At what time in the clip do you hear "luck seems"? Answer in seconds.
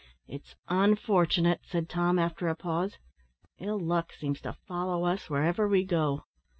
3.77-4.41